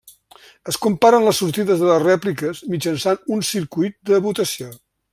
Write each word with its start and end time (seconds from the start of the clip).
Es 0.71 0.77
comparen 0.85 1.27
les 1.27 1.41
sortides 1.43 1.83
de 1.83 1.91
les 1.91 2.03
rèpliques 2.05 2.65
mitjançant 2.73 3.23
un 3.39 3.47
circuit 3.55 3.99
de 4.13 4.23
votació. 4.29 4.73